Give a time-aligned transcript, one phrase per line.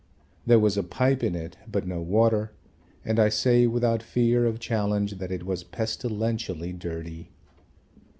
[0.47, 2.53] There was a pipe in it but no water,
[3.05, 7.29] and I say without fear of challenge that it was pestilentially dirty.